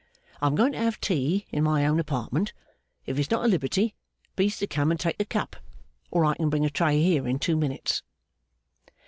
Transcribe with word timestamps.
I'm 0.41 0.55
going 0.55 0.71
to 0.71 0.79
have 0.79 0.99
tea 0.99 1.45
in 1.51 1.63
my 1.63 1.85
own 1.85 1.99
apartment. 1.99 2.53
If 3.05 3.19
it's 3.19 3.29
not 3.29 3.45
a 3.45 3.47
liberty, 3.47 3.93
please 4.35 4.57
to 4.57 4.65
come 4.65 4.89
and 4.89 4.99
take 4.99 5.17
a 5.21 5.25
cup. 5.25 5.55
Or 6.09 6.25
I 6.25 6.33
can 6.35 6.49
bring 6.49 6.65
a 6.65 6.71
tray 6.71 6.99
here 7.03 7.27
in 7.27 7.37
two 7.37 7.55
minutes. 7.55 8.01